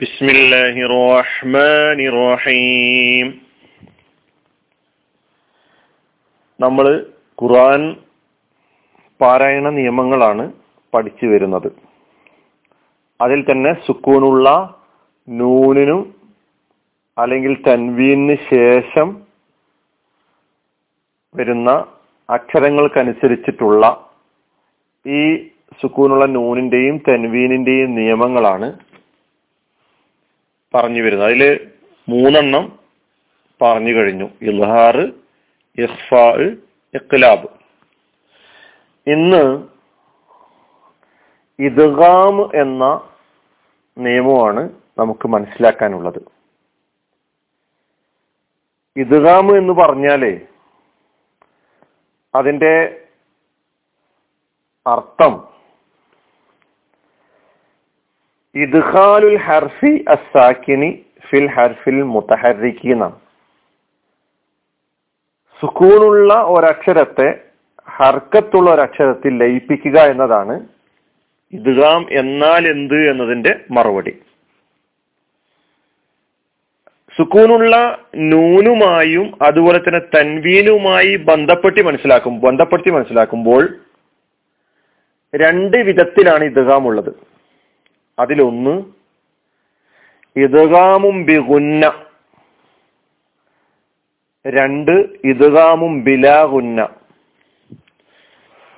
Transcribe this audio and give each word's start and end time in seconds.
بسم 0.00 0.26
الله 0.30 0.74
الرحمن 0.88 1.98
الرحيم 2.10 3.26
നമ്മൾ 6.60 6.86
ഖുർആൻ 7.38 7.82
പാരായണ 9.20 9.66
നിയമങ്ങളാണ് 9.70 10.44
പഠിച്ചു 10.92 11.26
വരുന്നത് 11.26 11.68
അതിൽ 13.20 13.40
തന്നെ 13.44 13.72
സുക്കൂനുള്ള 13.86 14.48
നൂനിനും 15.28 16.00
അല്ലെങ്കിൽ 17.16 17.54
തൻവീനു 17.66 18.36
ശേഷം 18.50 19.08
വരുന്ന 21.34 21.70
അക്ഷരങ്ങൾക്കനുസരിച്ചിട്ടുള്ള 22.28 23.84
ഈ 25.06 25.22
സുക്കൂനുള്ള 25.80 26.24
നൂനിന്റെയും 26.36 26.96
തെൻവീനിന്റെയും 27.08 27.90
നിയമങ്ങളാണ് 27.94 28.68
പറഞ്ഞു 30.75 31.01
വരുന്നത്. 31.01 31.27
അതിൽ 31.27 31.71
മൂന്നെണ്ണം 32.09 32.79
പറഞ്ഞു 33.61 33.93
കഴിഞ്ഞു. 33.93 34.29
ഇൽഹാർ 34.41 35.13
ഇഹ്ഫാ 35.77 36.33
ഇഖ്ലാബ്. 36.93 37.49
ഇന്ന് 39.07 39.67
ഇദ്ഗാം 41.59 42.61
എന്ന 42.61 43.09
നിയമമാണ് 43.97 44.69
നമുക്ക് 44.97 45.27
മനസ്സിലാക്കാനുള്ളത്. 45.27 46.21
ഇദ്ഗാം 48.97 49.57
എന്ന് 49.57 49.73
പറഞ്ഞാലേ 49.73 50.39
അതിന്റെ 52.35 53.01
അർത്ഥം 54.87 55.54
ഇദ്ഖാലുൽ 58.55 59.37
ഹർഫി 59.37 60.03
അസാക്കിനി 60.07 60.89
ഫിൽ 61.29 61.47
ഹർഫിൽ 61.47 62.01
മുത്തഹരിക്കി 62.03 62.87
എന്നാണ് 62.91 63.17
സുക്കൂണുള്ള 65.61 66.33
ഒരക്ഷരത്തെ 66.33 67.27
ഹർക്കത്തുള്ള 67.87 68.71
ഒരക്ഷരത്തിൽ 68.71 69.37
ലയിപ്പിക്കുക 69.37 69.99
എന്നതാണ് 69.99 70.55
ഇദ്ഗാം 71.53 72.07
എന്നാൽ 72.11 72.67
എന്ത് 72.67 73.09
എന്നതിന്റെ 73.09 73.59
മറുപടി. 73.71 74.13
സുക്കൂണുള്ള 77.15 77.75
നൂനുമായും 78.15 79.37
അതുപോലെ 79.41 79.77
തന്നെ 79.77 79.99
തൻവീനുമായി 80.15 81.15
ബന്ധപ്പെട്ടി 81.15 81.81
മനസ്സിലാക്കും 81.81 82.39
ബന്ധപ്പെടുത്തി 82.39 82.89
മനസ്സിലാക്കുമ്പോൾ 82.89 83.63
രണ്ട് 85.33 85.77
വിധത്തിലാണ് 85.77 86.43
ഇദ്ഗാം 86.43 86.87
ഉള്ളത് 86.87 87.11
അതിലൊന്ന് 88.19 88.83
ഇതകാമും 90.39 91.25
ബിഗുന്ന. 91.25 92.05
രണ്ട് 94.47 94.91
ഇതകാമും 95.23 96.03
ബിലാഗുന്ന 96.03 96.89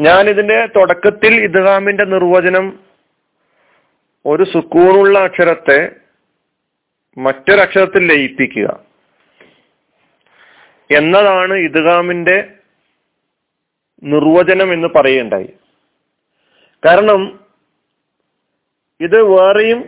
ഞാൻ 0.02 0.30
ഇതിന്റെ 0.30 0.66
തുടക്കത്തിൽ 0.66 1.44
ഇദ്ഗാമിന്റെ 1.44 2.04
നിർവചനം 2.04 2.80
ഒരു 4.26 4.44
സുക്കൂണുള്ള 4.44 5.20
അക്ഷരത്തെ 5.20 5.96
മറ്റൊരക്ഷരത്തിൽ 7.18 8.08
ലയിപ്പിക്കുക. 8.08 8.80
എന്നതാണ് 10.98 11.54
ഇദ്ഗാമിന്റെ 11.54 12.54
നിർവചനം 14.04 14.74
എന്ന് 14.74 14.88
പറയുണ്ടായി. 14.88 15.54
കാരണം 16.86 17.47
ഇത് 19.02 19.18
വേറെയും 19.24 19.80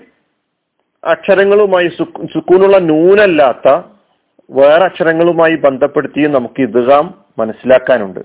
അക്ഷരങ്ങളുമായി 1.04 1.88
സുക്കൂനുള്ള 2.34 2.78
നൂനല്ലാത്ത 2.90 3.68
വേറെ 4.52 4.84
അക്ഷരങ്ങളുമായി 4.86 5.56
ബന്ധപ്പെടുത്തിയും 5.56 6.32
നമുക്ക് 6.32 6.62
ഇതുകാം 6.62 7.06
മനസ്സിലാക്കാനുണ്ട്. 7.40 8.20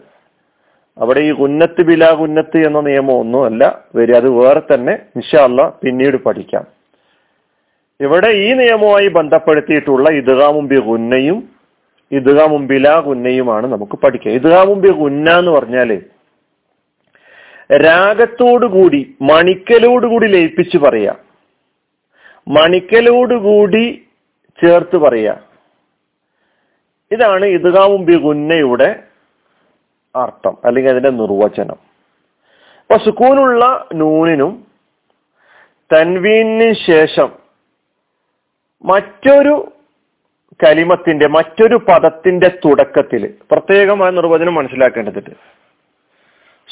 അവിടെ 0.98 1.20
ഈ 1.20 1.30
ഉന്നത്ത് 1.44 1.82
ബിലാ 1.82 2.10
ഉന്നത്ത് 2.26 2.58
എന്ന 2.66 2.80
നിയമം 2.88 3.16
ഒന്നും 3.22 3.44
അല്ല 3.44 3.62
വരിക 3.96 4.16
അത് 4.16 4.28
വേറെ 4.28 4.62
തന്നെ 4.70 4.94
നിഷാല്ല 5.16 5.68
പിന്നീട് 5.82 6.16
പഠിക്കാം. 6.26 6.64
ഇവിടെ 8.00 8.30
ഈ 8.44 8.48
നിയമവുമായി 8.60 9.08
ബന്ധപ്പെടുത്തിയിട്ടുള്ള 9.18 10.08
ബി 10.72 10.78
ഗുന്നയും 10.90 11.38
ഇതുകാ 12.12 12.44
മുമ്പിലാ 12.46 12.94
ഗുന്നയുമാണ് 13.00 13.66
നമുക്ക് 13.72 13.96
പഠിക്കുക. 14.04 14.32
ഇതുകാ 14.40 14.62
ബി 14.84 14.92
ഗുന്ന 15.02 15.30
എന്ന് 15.40 15.52
പറഞ്ഞാൽ 15.58 15.90
രാഗത്തോടുകൂടി 17.72 19.16
മണിക്കലോടുകൂടി 19.22 20.26
ലയിപ്പിച്ച് 20.26 20.76
പറയാ. 20.78 21.14
മണിക്കലോടുകൂടി 22.48 24.06
ചേർത്ത് 24.62 24.96
പറയാ. 24.96 25.40
ഇതാണ് 27.12 27.44
ഇതുകാവും 27.44 28.04
ബിഗുന്നയുടെ 28.04 29.02
അർത്ഥം 30.16 30.56
അല്ലെങ്കിൽ 30.64 30.90
അതിന്റെ 30.90 31.10
നിർവചനം. 31.10 31.94
അപ്പൊ 32.80 33.04
സുക്കൂനുള്ള 33.04 33.88
നൂനിനും 33.94 34.66
തൻവീനു 35.94 36.72
ശേഷം 36.90 37.32
മറ്റൊരു 38.84 39.72
കലിമത്തിന്റെ 40.66 41.28
മറ്റൊരു 41.28 41.74
പദത്തിന്റെ 41.74 42.48
തുടക്കത്തിൽ 42.48 43.34
പ്രത്യേകമായ 43.50 44.10
നിർവചനം 44.10 44.54
മനസ്സിലാക്കേണ്ടതുണ്ട് 44.54 45.53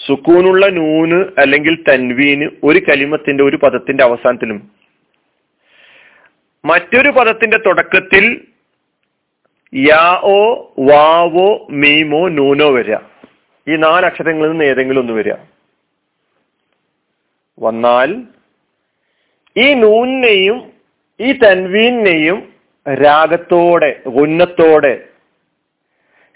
സുക്കൂനുള്ള 0.06 0.66
നൂന് 0.66 1.25
അല്ലെങ്കിൽ 1.38 1.82
തൻവീന് 1.82 2.50
ഒരു 2.64 2.78
കലിമത്തിന്റെ 2.78 3.44
ഒരു 3.44 3.56
പദത്തിന്റെ 3.56 4.04
അവസാനത്തിലും. 4.04 4.70
മറ്റൊരു 6.64 7.10
പദത്തിന്റെ 7.10 7.56
തുടക്കത്തിൽ 7.56 8.41
യാഓ 9.75 10.66
വാവോ 10.78 11.66
മീമോ 11.70 12.28
നൂനോ 12.28 12.70
വരിക. 12.70 12.97
ഈ 13.69 13.76
നാല് 13.76 14.06
അക്ഷരങ്ങളിൽ 14.06 14.50
നിന്ന് 14.50 14.64
ഏതെങ്കിലും 14.64 15.00
ഒന്ന് 15.00 15.12
വരിക. 15.12 15.32
വന്നാൽ 17.60 18.22
ഈ 19.56 19.75
നൂനിനെയും 19.75 20.72
ഈ 21.20 21.32
തൻവീനെയും 21.32 22.52
രാഗത്തോടെ 22.94 24.00
ഉന്നത്തോടെ 24.06 25.08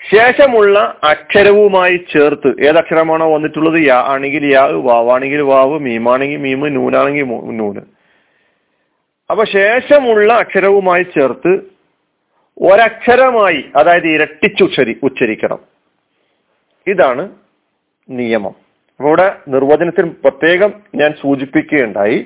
ശേഷമുള്ള 0.01 0.79
അക്ഷരവുമായി 1.05 1.97
ചേർത്ത് 2.12 2.51
ഏതക്ഷരമാണോ 2.65 3.34
വന്നിട്ടുള്ളത്? 3.34 3.79
യാ 3.87 3.99
ആണെങ്കിൽ 4.07 4.45
യാ 4.53 4.65
വാവാണെങ്കിൽ 4.89 5.41
വാവ് 5.41 5.79
മീമാണെങ്കിൽ 5.79 6.37
മീമ് 6.37 6.77
നൂനാണെങ്കിൽ 6.77 7.25
നൂന് 7.61 7.83
അപ്പൊ 9.31 9.45
ശേഷമുള്ള 9.45 10.33
അക്ഷരവുമായി 10.33 11.03
ചേർത്ത് 11.03 11.53
ഒരക്ഷരമായി 12.59 13.65
അതായത് 13.77 14.07
ഇരട്ടിച്ച് 14.07 14.62
ഉച്ചരി 14.62 14.93
ഉച്ചരിക്കണം. 15.03 15.61
ഇതാണ് 16.87 17.25
നിയമം. 18.09 18.55
അപ്പൊ 18.97 19.09
ഇവിടെ 19.09 19.27
നിർവചനത്തിൽ 19.49 20.05
പ്രത്യേകം 20.25 20.73
ഞാൻ 20.95 21.11
സൂചിപ്പിക്കുകയുണ്ടായി 21.23 22.19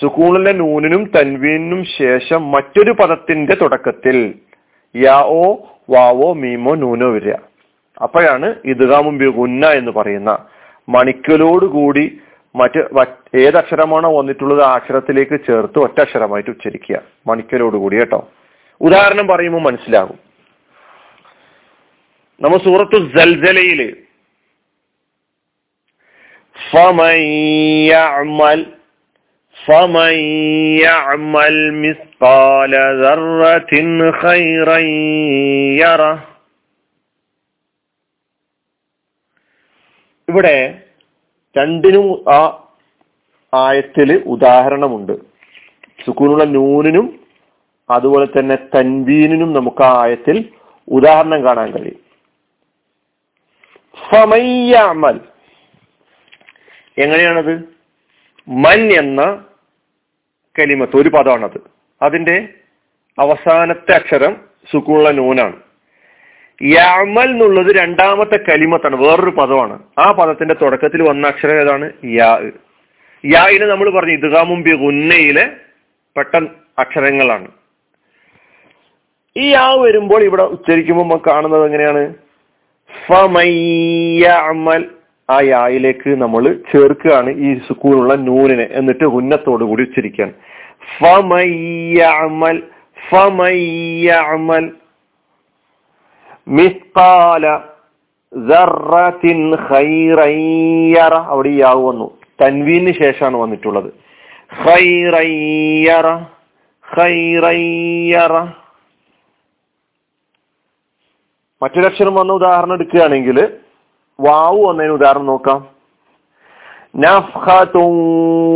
സുക്കൂണിലെ 0.00 0.52
നൂനിനും 0.52 1.02
തൻവീനും 1.16 1.84
ശേഷം 1.98 2.50
മറ്റൊരു 2.50 2.92
പദത്തിന്റെ 2.92 3.54
തുടക്കത്തിൽ 3.54 4.34
യാഓ 4.94 5.40
വാവോ 5.90 6.32
മീമോ 6.32 6.74
നൂനോ 6.74 7.10
വരിക. 7.10 7.34
അപ്പോഴാണ് 8.02 8.54
ഇദ്ഗാമും 8.64 9.42
ഉന്ന 9.42 9.66
എന്ന് 9.66 9.90
പറയുന്ന. 9.90 10.38
മണിക്കലോടുകൂടി 10.88 12.20
മറ്റ് 12.56 13.38
ഏതക്ഷരമാണോ 13.38 14.18
വന്നിട്ടുള്ളത് 14.18 14.62
ആ 14.62 14.74
അക്ഷരത്തിലേക്ക് 14.74 15.40
ചേർത്ത് 15.46 15.78
ഒറ്റ 15.78 16.00
അക്ഷരമായിട്ട് 16.00 16.50
ഉച്ചരിക്കുക 16.50 17.00
മണിക്കലോടുകൂടി 17.26 17.96
കേട്ടോ. 17.96 18.28
ഉദാഹരണം 18.80 19.26
പറയുമ്പോൾ 19.26 19.62
മനസ്സിലാകും. 19.62 20.18
നമ്മൾ 22.40 22.58
സൂറത്തു 22.58 22.96
ജൽജലയിൽ 22.96 23.96
فمن 29.57 30.13
يعمل 30.79 31.55
مثقال 31.75 32.73
ذرة 32.95 33.71
خيرا 34.19 34.79
يره 35.81 36.13
ഇവിടെ 40.27 40.57
രണ്ടിനും 41.55 42.05
ആ 42.31 42.41
ആയത്തില് 43.53 44.15
ഉദാഹരണമുണ്ട് 44.33 45.13
സുക്കൂനുള്ള 45.99 46.43
നൂനിനും 46.51 47.07
അതുപോലെ 47.89 48.27
തന്നെ 48.27 48.55
തൻവീനിനും 48.73 49.49
നമുക്ക് 49.53 49.83
ആ 49.83 49.91
ആയത്തിൽ 50.03 50.37
ഉദാഹരണം 50.87 51.41
കാണാൻ 51.43 51.67
കഴിയും 51.71 51.99
ഫമയ്യാമൽ 53.97 55.17
എങ്ങനെയാണത് 56.97 57.53
മൻ 58.47 58.81
എന്ന 58.93 59.21
കലിമത്ത് 60.58 60.96
ഒരു 60.96 61.08
പദമാണത്. 61.08 61.60
അതിന്റെ 62.02 62.48
അവസാനത്തെ 63.18 63.94
അക്ഷരം 63.94 64.36
സുക്കൂണുള്ള 64.72 65.10
നൂനാണ്. 65.10 65.56
യാമൽ 66.62 67.30
എന്നുള്ളത് 67.30 67.76
രണ്ടാമത്തെ 67.76 68.36
കലിമത്താണ് 68.36 68.96
വേറൊരു 68.96 69.30
പദമാണ്. 69.30 69.82
ആ 69.98 70.12
പദത്തിന്റെ 70.12 70.54
തുടക്കത്തിൽ 70.54 71.08
വന്ന 71.08 71.26
അക്ഷരം 71.26 71.60
ഏതാണ്? 71.60 71.92
യാ. 72.04 72.50
യായിനെ 73.24 73.66
നമ്മൾ 73.66 73.90
പറഞ്ഞു 73.90 74.12
ഇദ്ഗാമും 74.12 74.86
ഉന്നയിലെ 74.86 75.52
പെട്ട 76.16 76.40
അക്ഷരങ്ങളാണ്. 76.78 77.48
ഈ 79.36 79.52
യാ 79.52 79.74
വരുമ്പോൾ 79.74 80.22
ഇവിടെ 80.22 80.42
ഉച്ചരിക്കുമ്പോൾ 80.42 81.22
കാണുന്നത് 81.26 81.64
എങ്ങനെയാണ്? 81.64 82.14
ഫമയ്യഅമൽ 83.06 84.90
ആ 85.30 85.40
യായിലേക്ക് 85.40 86.10
നമ്മൾ 86.22 86.44
ചേർക്കുകയാണ് 86.72 87.30
ഈ 87.30 87.58
സുക്കൂനുള്ള 87.68 88.14
നൂനിനെ 88.14 88.68
എന്നിട്ട് 88.72 89.04
ഉന്നത്തോടു 89.04 89.64
കൂടി 89.64 89.82
ഉച്ചരിക്കാൻ 89.82 90.34
അവിടെ 101.28 101.48
ഈ 101.48 101.58
യാവ് 101.58 101.84
വന്നു. 101.88 102.18
തൻവീന് 102.42 102.92
ശേഷമാണ് 103.02 103.36
വന്നിട്ടുള്ളത്. 103.36 103.90
മറ്റൊരക്ഷരം 111.62 112.14
വന്ന 112.14 112.32
ഉദാഹരണം 112.32 112.74
എടുക്കുകയാണെങ്കിൽ 112.74 113.38
വാവു 114.20 114.66
വന്നതിന് 114.68 114.92
ഉദാഹരണം 114.92 115.26
നോക്കാം. 115.26 115.66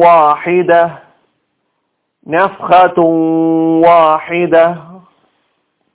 വാഹിദ. 0.01 0.73
വാഹിദ. 3.87 4.57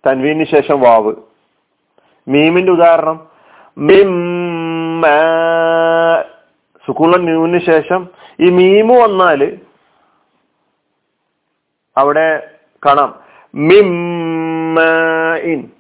തൻവീന് 0.08 0.46
ശേഷം 0.46 0.82
വാവ്. 0.82 1.16
മീമിന്റെ 2.28 2.72
ഉദാഹരണം. 2.72 3.28
മിം 3.78 5.02
സുക്കുള്ള 6.88 7.18
ന്യൂവിന് 7.18 7.60
ശേഷം 7.60 8.08
ഈ 8.42 8.50
മീമ് 8.50 9.02
വന്നാൽ 9.02 9.60
അവിടെ 11.98 12.52
കാണാം. 12.86 13.20
മിം 13.56 14.76
ഇൻ. 15.36 15.75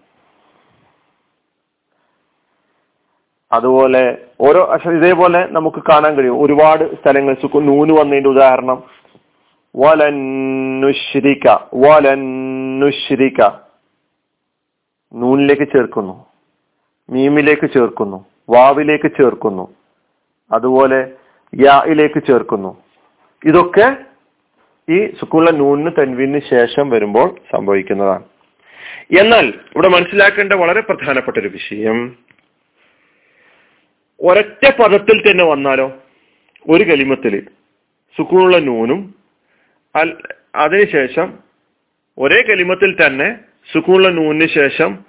അതുപോലെ 3.51 4.17
ഓരോ 4.41 4.79
ഇതേപോലെ 4.91 5.47
നമുക്ക് 5.51 5.83
കാണാൻ 5.89 6.15
കഴിയും. 6.15 6.41
ഒരുപാട് 6.41 6.95
സ്ഥലങ്ങൾ 7.01 7.35
സുക്കു 7.41 7.59
നൂന് 7.59 7.91
വന്നതിന്റെ 7.91 8.29
ഉദാഹരണം. 8.29 8.83
വലന്നുശ്രിക 9.75 11.55
വലന്നുശ്രിക 11.73 13.41
നൂനിലേക്ക് 15.13 15.67
ചേർക്കുന്നു. 15.67 16.25
മീമിലേക്ക് 17.09 17.69
ചേർക്കുന്നു. 17.73 18.25
വാവിലേക്ക് 18.49 19.11
ചേർക്കുന്നു. 19.11 19.75
അതുപോലെ 20.51 21.11
യായിലേക്ക് 21.63 22.23
ചേർക്കുന്നു. 22.27 22.77
ഇതൊക്കെ 23.45 23.97
ഈ 24.89 25.13
സുക്കുള്ള 25.19 25.51
നൂനിന് 25.51 25.91
തൻവീനു 25.99 26.39
ശേഷം 26.39 26.89
വരുമ്പോൾ 26.89 27.35
സംഭവിക്കുന്നതാണ്. 27.55 28.23
എന്നാൽ 29.19 29.45
ഇവിടെ 29.45 29.87
മനസ്സിലാക്കേണ്ട 29.87 30.53
വളരെ 30.53 30.81
പ്രധാനപ്പെട്ട 30.81 31.37
ഒരു 31.37 31.47
വിഷയം. 31.47 32.24
ഒരൊറ്റ 34.21 34.81
പദത്തിൽ 34.81 35.31
തന്നെ 35.31 35.45
വന്നാലോ? 35.45 35.91
ഒരു 36.69 36.83
കലിമത്തിൽ. 36.83 37.47
സുക്കൂണുള്ള 38.17 38.57
നൂനും. 38.57 39.15
അതിനുശേഷം 40.55 41.39
ഒരേ 42.17 42.41
കലിമത്തിൽ 42.41 43.05
തന്നെ 43.05 43.37
സുക്കൂണുള്ള 43.73 44.09
നൂനിന് 44.09 44.47
ശേഷം 44.47 45.05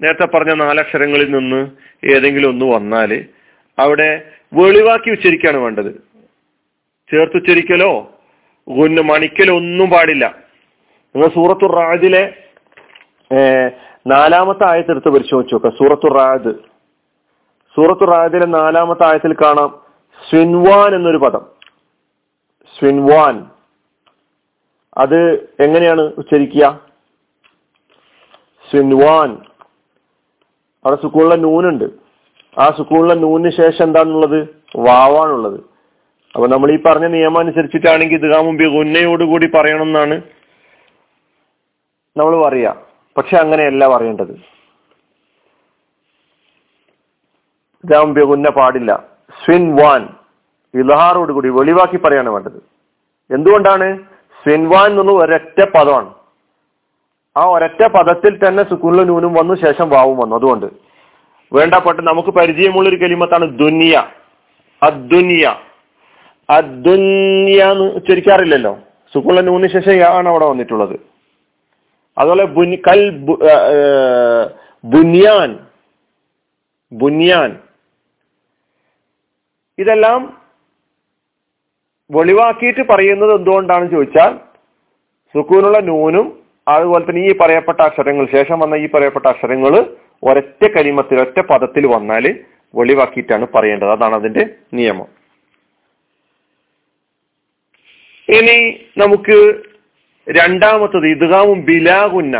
നേരത്തെ 0.00 0.26
പറഞ്ഞ 0.26 0.54
നാലക്ഷരങ്ങളിൽ 0.54 1.30
നിന്ന് 1.30 1.70
ഏതെങ്കിലും 2.14 2.48
ഒന്ന് 2.48 2.64
വന്നാൽ 2.64 3.24
അവിടെ 3.78 4.30
വെളിവാക്കി 4.52 5.10
ഉച്ചരിക്കാണ് 5.10 5.56
വേണ്ടത്. 5.56 5.92
ചേർത്തുച്ചരിക്കലോ 7.10 8.20
ഗുന്ന 8.68 9.00
മണിക്കലോ 9.00 9.56
ഒന്നും 9.56 9.90
പാടില്ല. 9.90 10.26
നിങ്ങൾ 11.14 11.28
സൂറത്തു 11.34 11.66
റാദിലെ 11.66 12.34
നാലാമത്തെ 14.06 14.70
ആയത്തെടുത്ത് 14.70 15.08
പരിശോധിച്ചു 15.08 15.54
നോക്കാം. 15.54 15.72
സൂറത്തു 15.72 16.14
റാദ് 16.14 16.54
സൂറത്തു 17.76 18.04
റാദിലെ 18.04 18.46
നാലാമത്തെ 18.46 19.04
ആയത്തിൽ 19.04 19.32
കാണാം 19.32 19.82
സ്വിൻവാൻ 20.30 20.94
എന്നൊരു 20.94 21.16
പദം. 21.16 21.46
സ്വിൻവാൻ. 22.78 23.50
അത് 24.96 25.34
എങ്ങനെയാണ് 25.60 26.00
ഉച്ചരിക്കുക? 26.00 26.80
സ്വിൻവാൻ. 28.70 29.42
അവിടെ 30.84 31.02
സുക്കൂളിലെ 31.02 31.36
നൂനുണ്ട്. 31.36 31.84
ആ 32.58 32.74
സുക്കൂളിലെ 32.78 33.14
നൂനിന് 33.14 33.50
ശേഷം 33.50 33.84
എന്താണുള്ളത്? 33.84 34.48
വാവാണുള്ളത്. 34.76 35.60
അപ്പൊ 36.34 36.48
നമ്മൾ 36.48 36.70
ഈ 36.70 36.82
പറഞ്ഞ 36.82 37.06
നിയമം 37.06 37.38
അനുസരിച്ചിട്ടാണെങ്കിൽ 37.38 38.16
ഇത് 38.16 38.42
മുമ്പ് 38.42 38.64
ഉന്നയോടുകൂടി 38.64 39.46
പറയണം 39.46 39.82
എന്നാണ് 39.82 40.22
നമ്മൾ 42.16 42.48
പറയാ 42.48 42.74
പക്ഷെ 43.16 43.36
അങ്ങനെയല്ല 43.36 43.88
പറയേണ്ടത്. 43.88 44.57
ഇതാകുമ്പോ 47.84 48.22
ഉന്ന 48.22 48.50
പാടില്ല. 48.50 49.04
സ്വിൻ 49.44 49.76
വാൻ 49.76 50.08
ഇലഹാറോട് 50.74 51.32
കൂടി 51.32 51.48
വെളിവാക്കി 51.48 51.96
പറയാണ് 51.96 52.28
വേണ്ടത്. 52.28 52.62
എന്തുകൊണ്ടാണ്? 53.34 53.98
സ്വിൻവാൻ 54.42 54.90
എന്നുള്ള 54.90 55.12
ഒരൊറ്റ 55.12 55.64
പദമാണ്. 55.74 56.14
ആ 57.36 57.44
ഒരൊറ്റ 57.44 57.86
പദത്തിൽ 57.86 58.48
തന്നെ 58.48 58.62
സുക്കുള്ള 58.70 59.02
ന്യൂനും 59.02 59.34
വന്നു 59.34 59.54
ശേഷം 59.54 59.88
വാവും 59.88 60.16
വന്നു. 60.16 60.36
അതുകൊണ്ട് 60.36 60.66
വേണ്ടപ്പെട്ട് 61.52 62.02
നമുക്ക് 62.02 62.28
പരിചയമുള്ള 62.28 62.88
ഒരു 62.88 62.96
കലിമത്താണ് 62.96 63.58
ദുനിയ. 63.58 64.04
അദ്ദുനിയ. 64.82 65.54
അദ്ദുനിയ 66.50 67.64
എന്ന് 67.64 67.84
ഉച്ചരിക്കാറില്ലല്ലോ. 67.84 68.78
സുക്കുള്ള 69.14 69.40
നൂന് 69.40 69.68
ശേഷം 69.68 70.02
ആണ് 70.02 70.28
അവിടെ 70.28 70.46
വന്നിട്ടുള്ളത്. 70.46 71.00
അതുപോലെ 72.18 72.44
കൽ 72.76 73.10
ബുനിയാൻ. 74.84 75.58
ബുനിയാൻ. 76.92 77.58
ഇതെല്ലാം 79.78 80.20
വെളിവാക്കിയിട്ട് 82.10 82.82
പറയുന്നത് 82.90 83.32
എന്തുകൊണ്ടാണെന്ന് 83.34 83.94
ചോദിച്ചാൽ 83.96 84.32
സുക്കൂനുള്ള 85.34 85.78
നൂനും 85.88 86.26
അതുപോലെ 86.66 87.04
തന്നെ 87.04 87.22
ഈ 87.30 87.32
പറയപ്പെട്ട 87.40 87.80
അക്ഷരങ്ങൾ 87.80 88.26
ശേഷം 88.32 88.58
വന്ന 88.58 88.74
ഈ 88.84 88.86
പറയപ്പെട്ട 88.86 89.26
അക്ഷരങ്ങൾ 89.26 89.74
ഒരൊറ്റ 90.22 90.62
കരിമത്തിൽ 90.76 91.20
ഒറ്റ 91.20 91.38
പദത്തിൽ 91.50 91.84
വന്നാൽ 91.86 92.24
വെളിവാക്കിയിട്ടാണ് 92.74 93.46
പറയേണ്ടത്. 93.54 93.90
അതാണ് 93.90 94.14
അതിന്റെ 94.14 94.44
നിയമം. 94.74 95.08
ഇനി 98.28 98.56
നമുക്ക് 98.98 99.36
രണ്ടാമത്തത് 100.26 101.06
ഇതുകാവും 101.06 101.64
ബിലാകുന്ന 101.64 102.36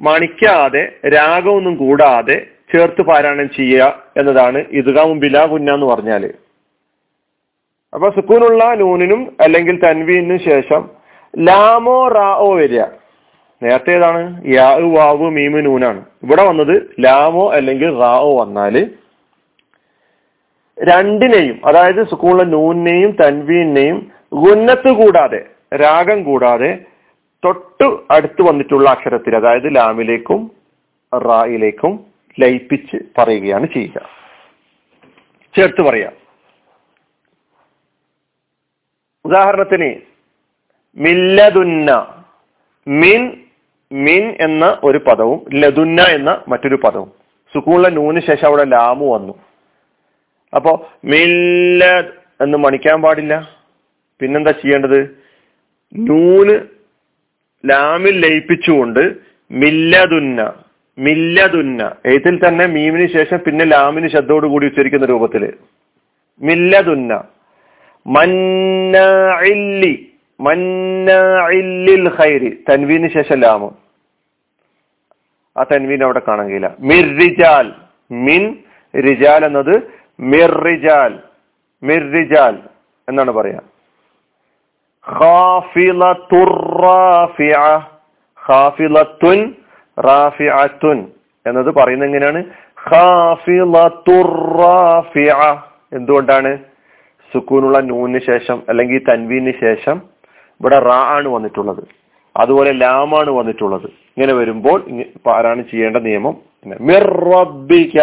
മണിക്കാതെ 0.00 0.84
രാഗമൊന്നും 1.08 1.74
കൂടാതെ 1.76 2.36
ചേർത്ത് 2.74 3.02
പാരായണം 3.02 3.48
ചെയ്യുക 3.48 4.02
എന്നതാണ് 4.16 4.58
ഇതുകാവും 4.58 5.20
കുന്ന 5.50 5.74
എന്ന് 5.74 5.86
പറഞ്ഞാൽ. 5.86 6.34
അപ്പൊ 7.94 8.10
സുക്കൂനുള്ള 8.10 8.74
നൂനിനും 8.74 9.36
അല്ലെങ്കിൽ 9.40 9.80
തൻവീനും 9.84 10.38
ശേഷം 10.38 10.90
ലാമോ 11.38 12.08
റാവോ 12.08 12.56
വരിക. 12.56 12.82
നേരത്തെ 13.62 13.96
ഏതാണ്? 13.96 14.42
യാ 14.46 14.68
വാവ് 14.74 15.30
മീമ് 15.30 15.66
നൂനാണ്. 15.66 16.04
ഇവിടെ 16.22 16.48
വന്നത് 16.48 16.94
ലാമോ 17.00 17.52
അല്ലെങ്കിൽ 17.52 18.00
റാവോ 18.00 18.40
വന്നാൽ 18.40 18.90
രണ്ടിനെയും 20.80 21.60
അതായത് 21.64 22.08
സുക്കൂണിലെ 22.08 22.44
നൂനിനെയും 22.44 23.10
തൻവീനെയും 23.10 24.12
ഗുന്നത്ത് 24.32 24.90
കൂടാതെ 24.92 25.44
രാഗം 25.74 26.22
കൂടാതെ 26.22 26.78
തൊട്ട് 27.44 28.12
അടുത്ത് 28.12 28.42
വന്നിട്ടുള്ള 28.42 28.90
അക്ഷരത്തിൽ 28.90 29.36
അതായത് 29.36 29.76
ലാമിലേക്കും 29.76 30.50
റായിലേക്കും 31.14 32.09
ലയിപ്പിച്ച് 32.40 32.96
പറയുകയാണ് 33.18 33.66
ചെയ്യുക. 33.74 34.08
ചേർത്ത് 35.56 35.82
പറയാം. 35.82 36.12
ഉദാഹരണത്തിന് 39.24 40.00
മില്ലതുന്ന 40.96 42.24
മിൻ 42.88 43.44
മിൻ 43.92 44.36
എന്ന 44.40 44.80
ഒരു 44.84 44.98
പദവും 44.98 45.46
ലതുന്ന 45.54 46.02
എന്ന 46.02 46.44
മറ്റൊരു 46.48 46.74
പദവും. 46.74 47.12
സുക്കൂണിലെ 47.54 47.90
നൂന് 47.90 48.20
ശേഷം 48.20 48.46
അവിടെ 48.46 48.64
ലാമു 48.64 49.14
വന്നു. 49.14 49.32
അപ്പോ 50.56 50.92
മില്ല 51.04 52.00
എന്ന് 52.40 52.58
മണിക്കാൻ 52.58 53.02
പാടില്ല. 53.02 53.58
പിന്നെന്താ 54.20 54.50
ചെയ്യേണ്ടത്? 54.50 55.22
നൂന് 55.94 56.60
ലാമിൽ 57.70 58.20
ലയിപ്പിച്ചുകൊണ്ട് 58.20 59.14
മില്ലതുന്ന 59.50 60.64
മില്ലതുന്ന 61.00 61.92
എഴുത്തിൽ 62.06 62.48
തന്നെ 62.48 62.66
മീമിന് 62.66 63.06
ശേഷം 63.06 63.38
പിന്നെ 63.46 63.64
ലാമിന് 63.64 64.08
ശബ്ദോട് 64.08 64.46
കൂടി 64.46 64.66
ഉച്ചരിക്കുന്ന 64.66 65.06
രൂപത്തിൽ. 65.06 65.52
മില്ലതുന്ന 66.40 67.24
മന്നഇല്ലി. 68.06 70.12
മന്നഇല്ലിൽ 70.40 72.08
ഖൈരി. 72.08 72.64
തൻവീന് 72.70 73.08
ശേഷം 73.08 73.40
ലാമ്. 73.40 73.70
ആ 75.58 75.62
തൻവീൻ 75.62 76.04
അവിടെ 76.04 76.22
കാണാൻ 76.28 76.46
കഴിയില്ല. 76.46 76.74
മിർ 76.80 77.16
റിജാൽ 77.16 77.72
മിൻ 78.10 78.56
റിജാൽ 78.96 79.44
എന്നത് 79.44 79.82
മിർ 80.20 80.62
റിജാൽ 80.62 81.18
മിർ 81.82 82.12
റിജാൽ 82.12 82.58
എന്നാണ് 83.08 83.30
പറയാ. 83.30 83.60
ഖാഫിലത്തുർ 85.10 86.82
റാഫിഅ. 86.82 87.80
ഖാഫിലത്തുൻ 88.48 89.54
റാഫിഅത്തുൻ. 90.00 91.06
എന്നത് 91.46 91.74
പറയുന്നത് 91.74 92.08
എങ്ങനെയാണ്? 92.08 92.44
എന്തുകൊണ്ടാണ്? 95.92 96.58
സുക്കൂനുള്ള 97.32 97.78
നൂന് 97.80 98.18
ശേഷം 98.18 98.62
അല്ലെങ്കിൽ 98.68 99.04
തൻവീന് 99.08 99.52
ശേഷം 99.60 100.02
ഇവിടെ 100.60 100.78
റാ 100.78 100.96
ആണ് 100.96 101.28
വന്നിട്ടുള്ളത്. 101.28 101.84
അതുപോലെ 102.36 102.72
ലാമാണ് 102.72 103.30
വന്നിട്ടുള്ളത്. 103.30 103.86
ഇങ്ങനെ 103.86 104.32
വരുമ്പോൾ 104.32 104.84
ആരാണ് 105.36 105.64
ചെയ്യേണ്ട 105.70 105.96
നിയമം? 105.96 106.36
മിർ 106.80 107.30
റബ്ബിക 107.36 108.00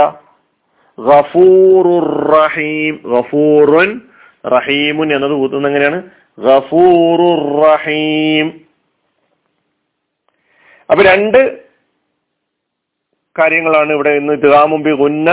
റഹീം. 2.34 3.00
ഗഫൂറുൻ 3.06 4.02
റഹീമുൻ 4.48 5.16
എന്നത് 5.16 5.34
ഊതുന്നത് 5.34 5.72
എങ്ങനെയാണ്? 5.72 6.04
ഗഫൂറുർ 6.40 7.64
റഹീം. 7.64 8.54
അപ്പൊ 10.90 11.04
രണ്ട് 11.04 11.67
കാര്യങ്ങളാണ് 13.40 13.92
ഇവിടെ 13.94 14.12
ഇന്ന് 14.16 14.34
ഇതുകാമുമ്പി 14.34 14.92
കുന്ന 14.92 15.30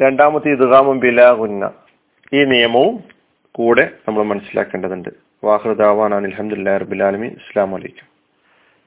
രണ്ടാമത്തെ 0.00 0.48
ഇതുകാമുമ്പി 0.52 1.06
ബില 1.06 1.28
കുന്ന 1.32 1.64
ഈ 2.32 2.44
നിയമവും 2.44 2.94
കൂടെ 3.54 3.84
നമ്മൾ 4.08 4.22
മനസ്സിലാക്കേണ്ടതുണ്ട്. 4.22 5.10
വാഹൃദാവാൻ 5.44 6.14
അലഹമുല്ലാ 6.14 6.76
റബുലാലമി 6.76 7.28
ഇസ്ലാം 7.40 7.70
വലൈക്കും 7.72 8.11